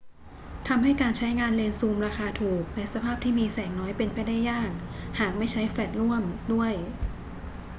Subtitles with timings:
[0.67, 4.71] ทำให้การใช้งานเลนส์ซูมราคาถูกในสภาพที่มีแสงน้อยเป็นไปได้ยาก
[5.19, 6.73] หากไม่ใช้แฟลชร่วมด้วย